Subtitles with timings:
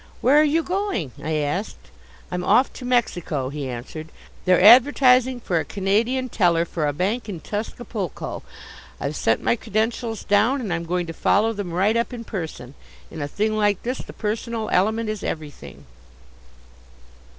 [0.19, 1.91] "Where are you going?" I asked.
[2.31, 4.09] "I'm off to Mexico," he answered.
[4.45, 8.41] "They're advertising for a Canadian teller for a bank in Tuscapulco.
[8.99, 12.73] I've sent my credentials down, and I'm going to follow them right up in person.
[13.11, 15.85] In a thing like this, the personal element is everything."